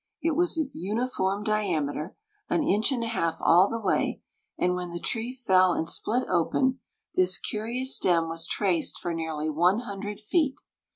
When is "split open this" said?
5.87-7.37